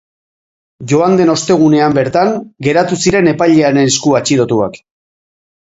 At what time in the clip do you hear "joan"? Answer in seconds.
0.93-1.17